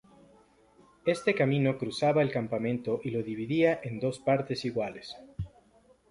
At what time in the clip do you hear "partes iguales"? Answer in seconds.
4.17-5.15